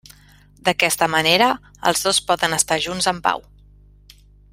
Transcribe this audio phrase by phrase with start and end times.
[0.69, 1.49] D'aquesta manera,
[1.91, 3.45] els dos poden estar junts en pau.